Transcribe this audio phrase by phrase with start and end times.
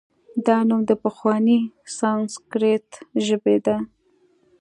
[0.45, 1.59] دا نوم د پخوانۍ
[1.97, 2.89] سانسکریت
[3.25, 3.77] ژبې دی